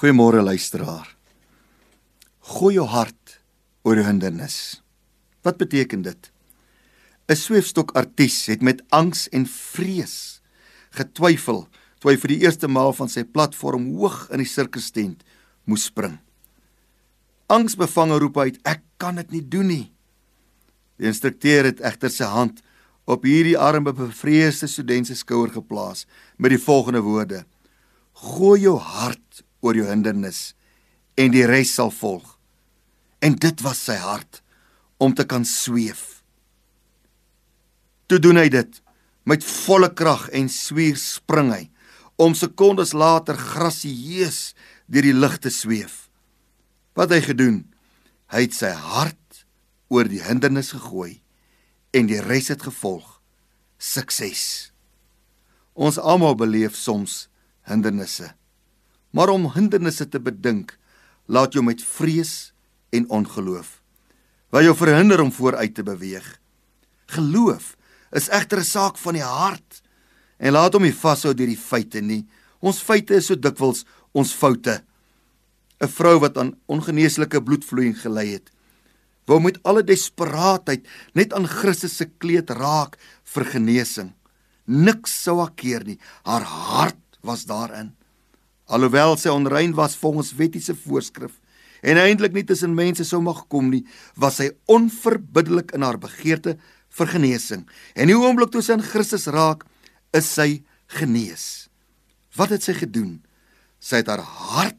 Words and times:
Goeiemôre 0.00 0.40
luisteraar. 0.40 1.10
Gooi 2.40 2.78
jou 2.78 2.86
hart 2.88 3.34
oor 3.84 3.98
die 3.98 4.04
hindernis. 4.06 4.80
Wat 5.44 5.58
beteken 5.60 6.00
dit? 6.06 6.30
'n 7.28 7.36
Sweefstok 7.36 7.92
artis 7.92 8.46
het 8.48 8.62
met 8.62 8.80
angs 8.88 9.28
en 9.28 9.44
vrees 9.44 10.40
getwyfel 10.96 11.68
toe 12.00 12.10
hy 12.10 12.16
vir 12.16 12.32
die 12.32 12.40
eerste 12.46 12.68
maal 12.68 12.96
van 12.96 13.12
sy 13.12 13.26
platform 13.28 13.92
hoog 13.92 14.30
in 14.32 14.40
die 14.40 14.48
sirkustent 14.48 15.20
moes 15.68 15.84
spring. 15.84 16.16
Angsbevange 17.52 18.18
roep 18.18 18.38
uit: 18.38 18.56
"Ek 18.64 18.80
kan 18.96 19.16
dit 19.16 19.30
nie 19.30 19.48
doen 19.48 19.66
nie." 19.66 19.92
Die 20.96 21.12
instrukteur 21.12 21.64
het 21.64 21.80
egter 21.80 22.10
sy 22.10 22.24
hand 22.24 22.62
op 23.04 23.24
hierdie 23.24 23.58
arme 23.58 23.92
bevreesde 23.92 24.66
student 24.66 25.06
se 25.06 25.14
skouer 25.14 25.52
geplaas 25.52 26.06
met 26.38 26.56
die 26.56 26.64
volgende 26.64 27.02
woorde: 27.02 27.44
"Gooi 28.14 28.60
jou 28.60 28.78
hart 28.78 29.29
oor 29.60 29.76
jou 29.76 29.86
hindernis 29.88 30.54
en 31.16 31.32
die 31.32 31.46
res 31.46 31.74
sal 31.74 31.90
volg." 31.90 32.38
En 33.20 33.34
dit 33.36 33.60
was 33.60 33.84
sy 33.84 33.98
hart 34.00 34.42
om 34.96 35.14
te 35.14 35.24
kan 35.24 35.44
sweef. 35.44 36.22
Toe 38.06 38.18
doen 38.18 38.36
hy 38.40 38.48
dit 38.48 38.80
met 39.28 39.44
volle 39.44 39.92
krag 39.94 40.28
en 40.34 40.48
swier 40.48 40.96
spring 40.96 41.52
hy 41.52 41.64
om 42.20 42.34
sekondes 42.36 42.92
later 42.92 43.38
grasieus 43.38 44.52
deur 44.90 45.06
die 45.06 45.16
lug 45.16 45.38
te 45.40 45.52
sweef. 45.52 46.08
Wat 46.98 47.12
hy 47.14 47.20
gedoen? 47.24 47.62
Hy 48.30 48.44
het 48.44 48.56
sy 48.56 48.72
hart 48.74 49.44
oor 49.88 50.08
die 50.10 50.20
hindernis 50.22 50.72
gegooi 50.74 51.20
en 51.96 52.10
die 52.10 52.20
res 52.22 52.50
het 52.52 52.66
gevolg. 52.66 53.18
Sukses. 53.80 54.70
Ons 55.72 55.96
almal 55.96 56.36
beleef 56.36 56.76
soms 56.76 57.28
hindernisse. 57.64 58.34
Maar 59.10 59.28
om 59.28 59.50
hindernisse 59.52 60.08
te 60.08 60.20
bedink, 60.20 60.78
laat 61.26 61.52
jou 61.52 61.64
met 61.64 61.82
vrees 61.82 62.52
en 62.90 63.08
ongeloof 63.10 63.80
wat 64.50 64.66
jou 64.66 64.74
verhinder 64.74 65.20
om 65.22 65.32
vooruit 65.32 65.74
te 65.74 65.84
beweeg. 65.86 66.26
Geloof 67.14 67.76
is 68.10 68.28
egter 68.28 68.58
'n 68.58 68.64
saak 68.64 68.98
van 68.98 69.14
die 69.14 69.22
hart 69.22 69.82
en 70.38 70.52
laat 70.52 70.74
hom 70.74 70.82
nie 70.82 70.94
vashou 70.94 71.34
deur 71.34 71.46
die 71.46 71.56
feite 71.70 72.00
nie. 72.00 72.26
Ons 72.60 72.82
feite 72.82 73.14
is 73.14 73.26
so 73.26 73.36
dikwels 73.36 73.84
ons 74.12 74.32
foute. 74.32 74.82
'n 75.80 75.88
Vrou 75.88 76.18
wat 76.18 76.36
aan 76.38 76.56
ongeneeslike 76.66 77.42
bloedvloeiing 77.42 77.96
gely 77.96 78.26
het, 78.26 78.50
wou 79.26 79.40
met 79.40 79.58
alle 79.62 79.82
desperaatheid 79.82 80.86
net 81.14 81.32
aan 81.32 81.46
Christus 81.46 81.96
se 81.96 82.04
kleed 82.04 82.50
raak 82.50 82.98
vir 83.24 83.44
genesing. 83.44 84.12
Niks 84.66 85.22
sou 85.22 85.38
haar 85.38 85.54
keer 85.54 85.84
nie. 85.84 85.98
Haar 86.24 86.42
hart 86.42 87.18
was 87.22 87.44
daarin. 87.44 87.94
Alhoewel 88.70 89.16
sy 89.18 89.32
onrein 89.34 89.74
was 89.74 89.96
volgens 89.98 90.34
wettiese 90.38 90.76
voorskrif 90.78 91.40
en 91.80 91.96
eintlik 91.96 92.34
nie 92.36 92.44
tussen 92.44 92.76
mense 92.76 93.06
sou 93.08 93.22
mag 93.24 93.46
kom 93.48 93.70
nie, 93.72 93.82
was 94.14 94.36
sy 94.38 94.50
onverbiddelik 94.70 95.72
in 95.76 95.82
haar 95.82 95.96
begeerte 95.98 96.58
vir 96.98 97.08
genesing. 97.08 97.64
En 97.96 98.10
die 98.10 98.18
oomblik 98.18 98.52
toe 98.52 98.62
sy 98.62 98.76
aan 98.76 98.84
Christus 98.84 99.24
raak, 99.32 99.64
is 100.12 100.28
sy 100.28 100.60
genees. 100.98 101.70
Wat 102.36 102.52
het 102.52 102.66
sy 102.66 102.74
gedoen? 102.76 103.20
Sy 103.80 104.02
het 104.02 104.10
haar 104.12 104.22
hart 104.22 104.78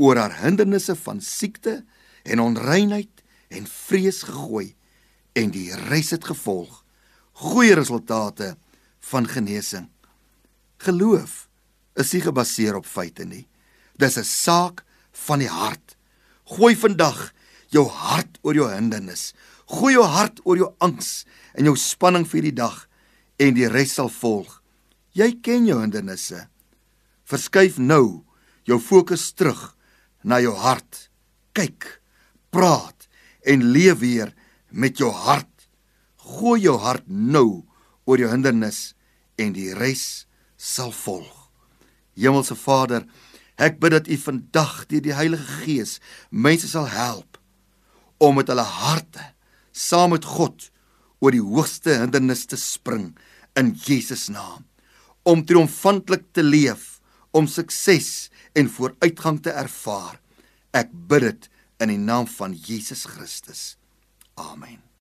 oor 0.00 0.18
haar 0.18 0.38
hindernisse 0.40 0.96
van 1.04 1.20
siekte 1.22 1.82
en 2.24 2.42
onreinheid 2.42 3.22
en 3.54 3.68
vrees 3.68 4.22
gegooi 4.26 4.72
en 5.38 5.52
die 5.54 5.68
res 5.90 6.14
het 6.14 6.24
gevolg. 6.26 6.80
Goeie 7.44 7.74
resultate 7.76 8.54
van 9.10 9.28
genesing. 9.28 9.90
Geloof 10.82 11.44
is 11.96 12.12
nie 12.14 12.22
gebaseer 12.24 12.76
op 12.76 12.86
feite 12.86 13.24
nie. 13.24 13.46
Dis 13.98 14.18
'n 14.18 14.24
saak 14.24 14.84
van 15.12 15.38
die 15.38 15.48
hart. 15.48 15.96
Gooi 16.44 16.74
vandag 16.76 17.32
jou 17.68 17.88
hart 17.88 18.38
oor 18.42 18.54
jou 18.54 18.68
hindernis. 18.70 19.32
Gooi 19.66 19.94
jou 19.94 20.04
hart 20.04 20.40
oor 20.44 20.56
jou 20.56 20.74
angs 20.78 21.24
en 21.54 21.64
jou 21.64 21.76
spanning 21.76 22.26
vir 22.26 22.42
die 22.42 22.54
dag 22.54 22.88
en 23.38 23.54
die 23.54 23.68
res 23.68 23.94
sal 23.94 24.08
volg. 24.08 24.62
Jy 25.14 25.40
ken 25.42 25.66
jou 25.66 25.80
hindernisse. 25.80 26.48
Verskuif 27.24 27.78
nou 27.78 28.24
jou 28.64 28.78
fokus 28.80 29.32
terug 29.32 29.76
na 30.22 30.40
jou 30.40 30.54
hart. 30.54 31.08
Kyk, 31.52 32.00
praat 32.50 33.08
en 33.46 33.72
leef 33.72 33.98
weer 33.98 34.34
met 34.70 34.98
jou 34.98 35.10
hart. 35.10 35.68
Gooi 36.16 36.60
jou 36.60 36.76
hart 36.78 37.06
nou 37.06 37.64
oor 38.04 38.18
jou 38.18 38.30
hindernis 38.30 38.94
en 39.38 39.52
die 39.52 39.72
res 39.74 40.26
sal 40.56 40.92
volg. 40.92 41.43
Hemelse 42.18 42.56
Vader, 42.58 43.04
ek 43.60 43.78
bid 43.82 43.94
dat 43.94 44.10
U 44.10 44.18
vandag 44.18 44.84
deur 44.90 45.04
die 45.04 45.14
Heilige 45.14 45.60
Gees 45.62 45.98
mense 46.30 46.68
sal 46.70 46.88
help 46.90 47.38
om 48.22 48.38
met 48.38 48.50
hulle 48.50 48.66
harte 48.66 49.30
saam 49.74 50.14
met 50.14 50.26
God 50.26 50.70
oor 51.22 51.34
die 51.34 51.42
hoogste 51.42 51.98
hindernis 52.00 52.46
te 52.50 52.58
spring 52.60 53.12
in 53.58 53.72
Jesus 53.86 54.28
naam 54.32 54.66
om 55.24 55.44
triomfantelik 55.46 56.26
te 56.36 56.44
leef 56.44 56.98
om 57.34 57.48
sukses 57.50 58.30
en 58.54 58.70
vooruitgang 58.70 59.40
te 59.42 59.54
ervaar 59.54 60.18
ek 60.74 60.90
bid 61.10 61.28
dit 61.28 61.50
in 61.82 61.94
die 61.94 62.00
naam 62.00 62.26
van 62.26 62.54
Jesus 62.54 63.04
Christus. 63.10 63.74
Amen. 64.34 64.93